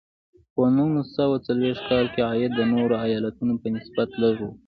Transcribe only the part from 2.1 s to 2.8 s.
کې عاید د